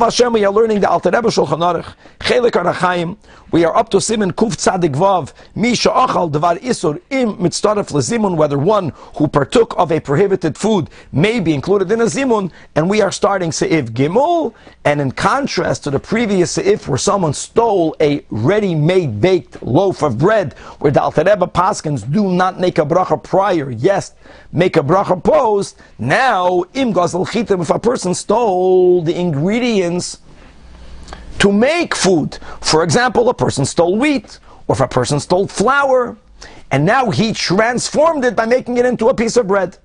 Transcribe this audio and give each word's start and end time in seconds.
Hashem, 0.00 0.32
we 0.32 0.44
are 0.44 0.52
learning 0.52 0.80
the 0.80 0.90
Alter 0.90 1.10
Rebbe 1.10 1.28
Shulchan 1.28 1.60
Aruch, 1.60 1.94
Chelik 2.20 2.50
Arachaim. 2.50 3.16
We 3.52 3.64
are 3.64 3.76
up 3.76 3.90
to 3.90 3.98
Siman 3.98 4.32
Kuf 4.32 4.56
Tzadik 4.56 4.96
Vav, 4.96 5.32
Mi 5.54 5.74
Sh'Achal 5.74 6.32
Devar 6.32 6.56
Isur 6.56 7.00
Im 7.10 7.36
Mitztarf 7.36 7.92
Lezimun, 7.92 8.36
whether 8.36 8.58
one 8.58 8.92
who 9.14 9.28
partook 9.28 9.72
of 9.78 9.92
a 9.92 10.00
prohibited 10.00 10.58
food 10.58 10.90
may 11.12 11.38
be 11.38 11.54
included 11.54 11.92
in 11.92 12.00
a 12.00 12.06
Zimun, 12.06 12.50
and 12.74 12.90
we 12.90 13.00
are 13.00 13.12
starting 13.12 13.50
Seif 13.50 13.90
Gimel, 13.90 14.52
and 14.84 15.00
in 15.00 15.12
contrast 15.12 15.84
to 15.84 15.92
the 15.92 16.00
previous 16.00 16.58
Seif 16.58 16.88
where 16.88 16.98
someone 16.98 17.32
stole 17.32 17.94
a 18.00 18.24
ready-made 18.30 19.20
baked 19.20 19.62
loaf 19.62 20.02
of 20.02 20.18
bread, 20.18 20.54
where 20.80 20.90
the 20.90 21.00
Alter 21.00 21.22
Rebbe 21.22 21.46
Paskins 21.46 22.02
do 22.12 22.32
not 22.32 22.58
make 22.58 22.78
a 22.78 22.84
bracha 22.84 23.22
prior, 23.22 23.70
yes, 23.70 24.14
make 24.50 24.76
a 24.76 24.82
bracha 24.82 25.22
post, 25.22 25.78
now 26.00 26.64
Im 26.74 26.92
Gazel 26.92 27.24
Chitim, 27.24 27.62
if 27.62 27.70
a 27.70 27.78
person 27.78 28.12
stole 28.12 29.02
the 29.02 29.16
ingredients 29.16 30.18
to 31.38 31.52
make 31.52 31.94
food. 31.94 32.38
For 32.60 32.82
example, 32.82 33.28
a 33.28 33.34
person 33.34 33.64
stole 33.64 33.96
wheat, 33.96 34.38
or 34.66 34.74
if 34.74 34.80
a 34.80 34.88
person 34.88 35.20
stole 35.20 35.46
flour, 35.46 36.16
and 36.70 36.84
now 36.84 37.10
he 37.10 37.32
transformed 37.32 38.24
it 38.24 38.34
by 38.34 38.46
making 38.46 38.76
it 38.76 38.86
into 38.86 39.08
a 39.08 39.14
piece 39.14 39.36
of 39.36 39.46
bread. 39.46 39.78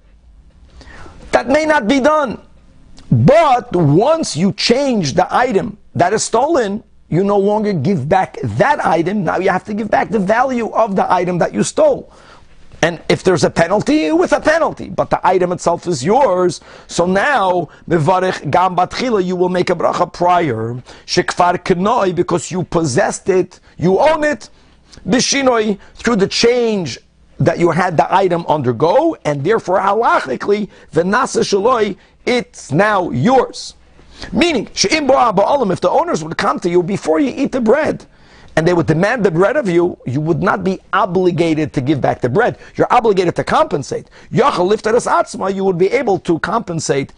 That 1.31 1.47
may 1.47 1.65
not 1.65 1.87
be 1.87 1.99
done. 1.99 2.41
But 3.11 3.75
once 3.75 4.37
you 4.37 4.53
change 4.53 5.13
the 5.13 5.27
item 5.35 5.77
that 5.95 6.13
is 6.13 6.23
stolen, 6.23 6.83
you 7.09 7.23
no 7.25 7.37
longer 7.37 7.73
give 7.73 8.07
back 8.07 8.37
that 8.41 8.83
item. 8.85 9.25
Now 9.25 9.37
you 9.37 9.49
have 9.49 9.65
to 9.65 9.73
give 9.73 9.91
back 9.91 10.09
the 10.09 10.19
value 10.19 10.71
of 10.71 10.95
the 10.95 11.11
item 11.11 11.37
that 11.39 11.53
you 11.53 11.61
stole. 11.61 12.11
And 12.83 12.99
if 13.09 13.23
there's 13.23 13.43
a 13.43 13.49
penalty, 13.49 14.11
with 14.11 14.31
a 14.31 14.41
penalty, 14.41 14.89
but 14.89 15.11
the 15.11 15.25
item 15.25 15.51
itself 15.51 15.85
is 15.85 16.03
yours. 16.03 16.61
So 16.87 17.05
now, 17.05 17.69
mevarich 17.87 18.49
gam 18.49 18.75
batchila, 18.75 19.23
you 19.23 19.35
will 19.35 19.49
make 19.49 19.69
a 19.69 19.75
bracha 19.75 20.11
prior, 20.11 20.81
shekfar 21.05 21.63
kenoi, 21.63 22.15
because 22.15 22.49
you 22.49 22.63
possessed 22.63 23.29
it, 23.29 23.59
you 23.77 23.99
own 23.99 24.23
it, 24.23 24.49
bishinoi, 25.07 25.77
through 25.93 26.15
the 26.15 26.27
change 26.27 26.97
that 27.39 27.59
you 27.59 27.69
had 27.69 27.97
the 27.97 28.13
item 28.13 28.45
undergo, 28.47 29.15
and 29.25 29.43
therefore 29.43 29.79
halachically, 29.79 30.67
the 30.91 31.03
nasa 31.03 31.41
shaloi, 31.41 31.95
it's 32.25 32.71
now 32.71 33.11
yours. 33.11 33.75
Meaning, 34.31 34.67
if 34.73 35.81
the 35.81 35.89
owners 35.89 36.23
would 36.23 36.37
come 36.37 36.59
to 36.59 36.69
you 36.69 36.83
before 36.83 37.19
you 37.19 37.33
eat 37.35 37.51
the 37.51 37.61
bread, 37.61 38.05
and 38.55 38.67
they 38.67 38.73
would 38.73 38.87
demand 38.87 39.23
the 39.23 39.31
bread 39.31 39.55
of 39.55 39.69
you, 39.69 39.97
you 40.05 40.19
would 40.19 40.41
not 40.41 40.63
be 40.63 40.79
obligated 40.93 41.73
to 41.73 41.81
give 41.81 42.01
back 42.01 42.21
the 42.21 42.29
bread. 42.29 42.57
You're 42.75 42.91
obligated 42.91 43.35
to 43.37 43.43
compensate. 43.43 44.09
Yachal 44.31 44.67
lifted 44.67 44.95
as 44.95 45.05
atzma, 45.05 45.53
you 45.53 45.63
would 45.63 45.77
be 45.77 45.87
able 45.87 46.19
to 46.19 46.39
compensate 46.39 47.13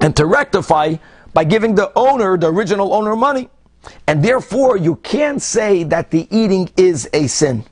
and 0.00 0.14
to 0.16 0.26
rectify 0.26 0.96
by 1.32 1.44
giving 1.44 1.74
the 1.74 1.92
owner, 1.96 2.36
the 2.36 2.48
original 2.48 2.92
owner, 2.92 3.16
money. 3.16 3.48
And 4.06 4.22
therefore, 4.22 4.76
you 4.76 4.96
can't 4.96 5.40
say 5.40 5.84
that 5.84 6.10
the 6.10 6.28
eating 6.30 6.68
is 6.76 7.08
a 7.14 7.26
sin. 7.26 7.64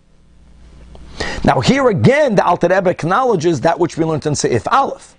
Now, 1.45 1.61
here 1.61 1.89
again, 1.89 2.37
the 2.37 2.45
Alter 2.45 2.69
Rebbe 2.69 2.89
acknowledges 2.89 3.61
that 3.63 3.79
which 3.79 3.99
we 3.99 4.05
learned 4.05 4.25
in 4.25 4.33
Seif 4.33 4.67
Aleph. 4.71 5.18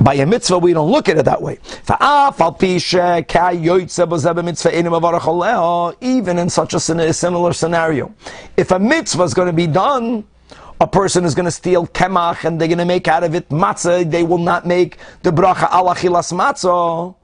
By 0.00 0.14
a 0.14 0.26
mitzvah, 0.26 0.58
we 0.58 0.72
don't 0.72 0.90
look 0.90 1.08
at 1.08 1.16
it 1.16 1.24
that 1.24 1.40
way. 1.40 1.58
Even 6.00 6.38
in 6.38 6.50
such 6.50 6.74
a 6.74 6.80
similar 6.80 7.52
scenario, 7.52 8.14
if 8.56 8.70
a 8.70 8.78
mitzvah 8.78 9.22
is 9.22 9.34
going 9.34 9.46
to 9.46 9.52
be 9.52 9.66
done, 9.66 10.24
a 10.80 10.86
person 10.86 11.24
is 11.24 11.34
going 11.34 11.44
to 11.46 11.50
steal 11.50 11.86
kemach 11.86 12.44
and 12.44 12.60
they're 12.60 12.68
going 12.68 12.78
to 12.78 12.84
make 12.84 13.08
out 13.08 13.24
of 13.24 13.34
it 13.34 13.48
matzah, 13.48 14.10
they 14.10 14.24
will 14.24 14.38
not 14.38 14.66
make 14.66 14.98
the 15.22 15.30
bracha 15.30 15.68
alachilas 15.68 16.32
matzah. 16.32 17.14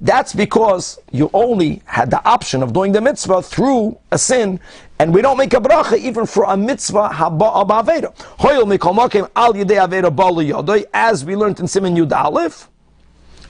That's 0.00 0.34
because 0.34 0.98
you 1.10 1.30
only 1.32 1.80
had 1.86 2.10
the 2.10 2.22
option 2.28 2.62
of 2.62 2.74
doing 2.74 2.92
the 2.92 3.00
mitzvah 3.00 3.40
through 3.40 3.98
a 4.12 4.18
sin, 4.18 4.60
and 4.98 5.14
we 5.14 5.22
don't 5.22 5.38
make 5.38 5.54
a 5.54 5.60
bracha 5.60 5.96
even 5.96 6.26
for 6.26 6.44
a 6.44 6.56
mitzvah 6.56 7.08
haba 7.14 7.64
yodoi, 10.50 10.84
as 10.92 11.24
we 11.24 11.34
learned 11.34 11.60
in 11.60 11.66
Siman 11.66 11.96
Yud 11.96 12.12
Aleph, 12.12 12.68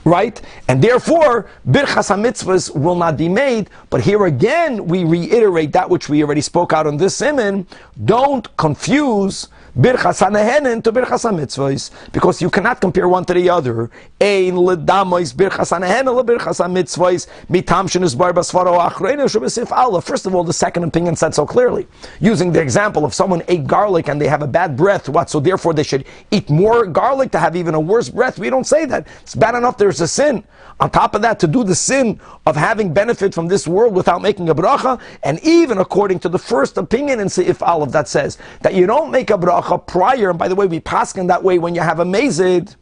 right? 0.05 0.41
And 0.67 0.81
therefore, 0.81 1.49
birchas 1.67 2.09
mitzvahs 2.17 2.75
will 2.75 2.95
not 2.95 3.17
be 3.17 3.29
made. 3.29 3.69
But 3.89 4.01
here 4.01 4.25
again, 4.25 4.85
we 4.87 5.03
reiterate 5.03 5.71
that 5.73 5.89
which 5.89 6.09
we 6.09 6.23
already 6.23 6.41
spoke 6.41 6.73
out 6.73 6.87
on 6.87 6.97
this 6.97 7.19
siman. 7.19 7.65
Don't 8.05 8.55
confuse 8.57 9.47
birchas 9.77 10.25
hanehenen 10.25 10.83
to 10.83 10.91
birchas 10.91 11.23
mitzvahs 11.31 11.91
because 12.11 12.41
you 12.41 12.49
cannot 12.49 12.81
compare 12.81 13.07
one 13.07 13.25
to 13.25 13.33
the 13.33 13.49
other. 13.49 13.91
Ein 14.19 14.55
ledamois 14.55 15.33
birchas 15.33 15.71
hanehenen 15.71 16.23
lebirchas 16.23 16.59
mitzvahs 16.71 17.27
mitam 17.49 17.87
shenus 17.87 18.17
bar 18.17 18.33
basfaro 18.33 18.79
achreinu 18.79 19.71
Allah. 19.71 20.01
First 20.01 20.25
of 20.25 20.33
all, 20.33 20.43
the 20.43 20.53
second 20.53 20.83
opinion 20.83 21.15
said 21.15 21.35
so 21.35 21.45
clearly, 21.45 21.87
using 22.19 22.51
the 22.51 22.61
example 22.61 23.05
of 23.05 23.13
someone 23.13 23.43
ate 23.47 23.67
garlic 23.67 24.07
and 24.07 24.19
they 24.19 24.27
have 24.27 24.41
a 24.41 24.47
bad 24.47 24.75
breath. 24.75 25.09
What? 25.09 25.29
So 25.29 25.39
therefore, 25.39 25.73
they 25.73 25.83
should 25.83 26.05
eat 26.31 26.49
more 26.49 26.85
garlic 26.85 27.31
to 27.31 27.39
have 27.39 27.55
even 27.55 27.75
a 27.75 27.79
worse 27.79 28.09
breath. 28.09 28.39
We 28.39 28.49
don't 28.49 28.65
say 28.65 28.85
that. 28.85 29.07
It's 29.21 29.35
bad 29.35 29.55
enough 29.55 29.77
there's 29.77 29.96
a 30.01 30.07
sin. 30.07 30.43
On 30.79 30.91
top 30.91 31.15
of 31.15 31.23
that, 31.23 31.39
to 31.39 31.47
do 31.47 31.63
the 31.63 31.73
sin 31.73 32.19
of 32.45 32.55
having 32.55 32.93
benefit 32.93 33.33
from 33.33 33.47
this 33.47 33.67
world 33.67 33.95
without 33.95 34.21
making 34.21 34.49
a 34.49 34.55
bracha, 34.55 35.01
and 35.23 35.39
even 35.43 35.79
according 35.79 36.19
to 36.19 36.29
the 36.29 36.37
first 36.37 36.77
opinion 36.77 37.19
in 37.19 37.27
Seif 37.27 37.65
Aleph 37.65 37.91
that 37.91 38.07
says 38.07 38.37
that 38.61 38.75
you 38.75 38.85
don't 38.85 39.09
make 39.09 39.31
a 39.31 39.37
bracha 39.37 39.85
prior, 39.87 40.29
and 40.29 40.37
by 40.37 40.47
the 40.47 40.55
way, 40.55 40.67
we 40.67 40.79
pass 40.79 41.15
in 41.15 41.25
that 41.27 41.43
way 41.43 41.57
when 41.57 41.73
you 41.73 41.81
have 41.81 41.99
a 41.99 42.05
mazid, 42.05 42.75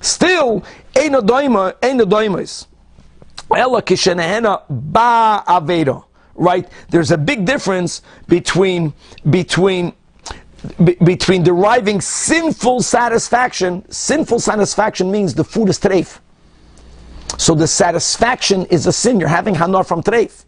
still, 0.00 0.64
ain't 0.96 1.16
a 1.16 1.20
doima, 1.20 1.74
ain't 1.82 2.00
a 2.00 2.06
doimas. 2.06 2.66
Ella 3.50 3.82
ba 3.82 5.44
aveda. 5.46 6.04
Right? 6.34 6.68
There's 6.88 7.10
a 7.10 7.18
big 7.18 7.44
difference 7.44 8.02
between, 8.26 8.94
between 9.28 9.92
between 11.02 11.42
deriving 11.42 12.00
sinful 12.00 12.82
satisfaction, 12.82 13.84
sinful 13.90 14.38
satisfaction 14.38 15.10
means 15.10 15.34
the 15.34 15.42
food 15.44 15.68
is 15.68 15.78
treif. 15.78 16.20
So 17.38 17.54
the 17.54 17.66
satisfaction 17.66 18.66
is 18.66 18.86
a 18.86 18.92
sin. 18.92 19.18
You're 19.18 19.28
having 19.28 19.54
hanar 19.54 19.86
from 19.86 20.02
treif. 20.02 20.44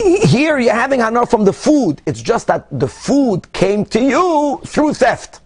Here 0.00 0.58
you're 0.58 0.74
having 0.74 1.00
hanar 1.00 1.28
from 1.28 1.44
the 1.44 1.52
food. 1.52 2.00
It's 2.06 2.22
just 2.22 2.46
that 2.46 2.66
the 2.70 2.88
food 2.88 3.52
came 3.52 3.84
to 3.86 4.00
you 4.00 4.60
through 4.64 4.94
theft. 4.94 5.40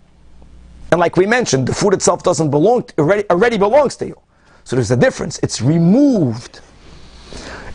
And 0.90 1.00
like 1.00 1.16
we 1.16 1.24
mentioned, 1.24 1.66
the 1.66 1.74
food 1.74 1.94
itself 1.94 2.22
doesn't 2.22 2.50
belong, 2.50 2.82
to, 2.84 2.94
already, 2.98 3.30
already 3.30 3.56
belongs 3.56 3.96
to 3.96 4.06
you. 4.06 4.20
So 4.64 4.76
there's 4.76 4.90
a 4.90 4.96
difference. 4.96 5.38
It's 5.42 5.62
removed. 5.62 6.60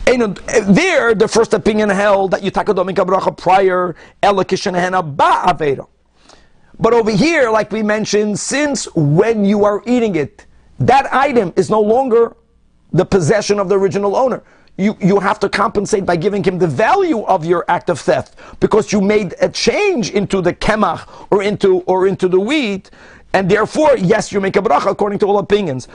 And 0.06 0.36
there, 0.36 1.14
the 1.14 1.28
first 1.28 1.52
opinion 1.52 1.90
held 1.90 2.30
that 2.30 2.42
you 2.42 2.50
take 2.50 2.68
a 2.68 2.74
bracha 2.74 3.36
prior, 3.36 3.94
ba 4.22 5.86
But 6.78 6.92
over 6.94 7.10
here, 7.10 7.50
like 7.50 7.72
we 7.72 7.82
mentioned, 7.82 8.38
since 8.38 8.86
when 8.94 9.44
you 9.44 9.64
are 9.64 9.82
eating 9.84 10.14
it, 10.14 10.46
that 10.78 11.12
item 11.12 11.52
is 11.56 11.70
no 11.70 11.80
longer 11.80 12.36
the 12.92 13.04
possession 13.04 13.58
of 13.58 13.68
the 13.68 13.78
original 13.78 14.16
owner. 14.16 14.42
You, 14.76 14.96
you 15.00 15.18
have 15.18 15.40
to 15.40 15.48
compensate 15.48 16.06
by 16.06 16.14
giving 16.16 16.44
him 16.44 16.58
the 16.58 16.68
value 16.68 17.22
of 17.24 17.44
your 17.44 17.64
act 17.68 17.90
of 17.90 17.98
theft 17.98 18.36
because 18.60 18.92
you 18.92 19.00
made 19.00 19.34
a 19.40 19.48
change 19.48 20.10
into 20.10 20.40
the 20.40 20.54
kemach 20.54 21.26
or 21.32 21.42
into 21.42 21.80
or 21.80 22.06
into 22.06 22.28
the 22.28 22.38
wheat, 22.38 22.90
and 23.32 23.50
therefore, 23.50 23.96
yes, 23.98 24.32
you 24.32 24.40
make 24.40 24.56
a 24.56 24.62
bracha 24.62 24.90
according 24.90 25.18
to 25.18 25.26
all 25.26 25.38
opinions. 25.38 25.88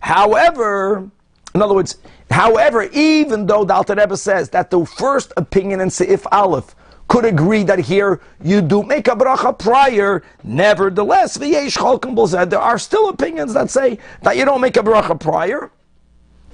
However, 0.00 1.10
in 1.54 1.62
other 1.62 1.74
words, 1.74 1.96
however, 2.30 2.82
even 2.92 3.46
though 3.46 3.64
the 3.64 3.74
Alter 3.74 3.94
Rebbe 3.94 4.16
says 4.16 4.50
that 4.50 4.70
the 4.70 4.84
first 4.84 5.32
opinion 5.38 5.80
in 5.80 5.88
Seif 5.88 6.26
Aleph 6.30 6.76
could 7.08 7.24
agree 7.24 7.64
that 7.64 7.78
here 7.78 8.20
you 8.42 8.60
do 8.60 8.82
make 8.82 9.08
a 9.08 9.16
bracha 9.16 9.58
prior. 9.58 10.22
Nevertheless, 10.44 11.34
there 11.34 12.60
are 12.60 12.78
still 12.78 13.08
opinions 13.08 13.54
that 13.54 13.70
say 13.70 13.98
that 14.22 14.36
you 14.36 14.44
don't 14.44 14.60
make 14.60 14.76
a 14.76 14.82
bracha 14.82 15.18
prior. 15.18 15.70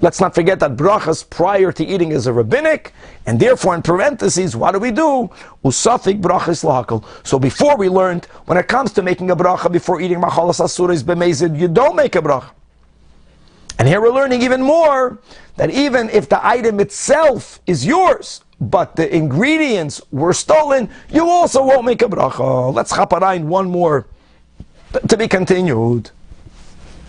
Let's 0.01 0.19
not 0.19 0.35
forget 0.35 0.59
that 0.59 0.75
brachas 0.75 1.29
prior 1.29 1.71
to 1.71 1.85
eating 1.85 2.11
is 2.11 2.27
a 2.27 2.33
rabbinic, 2.33 2.93
and 3.25 3.39
therefore 3.39 3.75
in 3.75 3.81
parentheses, 3.81 4.53
what 4.53 4.73
do 4.73 4.79
we 4.79 4.91
do? 4.91 5.29
Usafik 5.63 6.19
brachas 6.21 6.65
lahakal. 6.65 7.05
So 7.23 7.39
before 7.39 7.77
we 7.77 7.87
learned, 7.87 8.25
when 8.45 8.57
it 8.57 8.67
comes 8.67 8.91
to 8.93 9.01
making 9.01 9.31
a 9.31 9.37
bracha 9.37 9.71
before 9.71 10.01
eating 10.01 10.19
machalas 10.19 10.59
asuris 10.59 11.01
b'mezid, 11.01 11.57
you 11.57 11.69
don't 11.69 11.95
make 11.95 12.15
a 12.15 12.21
bracha. 12.21 12.51
And 13.77 13.87
here 13.87 14.01
we're 14.01 14.13
learning 14.13 14.41
even 14.41 14.61
more 14.61 15.19
that 15.57 15.69
even 15.69 16.09
if 16.09 16.29
the 16.29 16.45
item 16.45 16.79
itself 16.79 17.59
is 17.67 17.85
yours, 17.85 18.43
but 18.61 18.95
the 18.95 19.13
ingredients 19.13 20.01
were 20.11 20.33
stolen, 20.33 20.89
you 21.09 21.27
also 21.27 21.63
won't 21.63 21.85
make 21.85 22.01
a 22.01 22.05
bracha. 22.05 22.73
Let's 22.73 22.93
chaparain 22.93 23.45
one 23.45 23.69
more 23.69 24.07
to 25.07 25.17
be 25.17 25.27
continued. 25.27 26.11